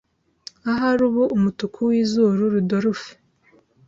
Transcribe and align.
Ahari 0.71 1.01
ubu 1.09 1.23
umutuku 1.35 1.77
wizuru 1.89 2.41
Rudolph 2.53 3.05